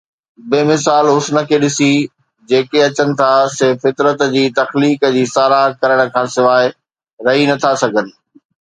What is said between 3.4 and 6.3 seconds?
سي فطرت جي تخليق جي ساراهه ڪرڻ کان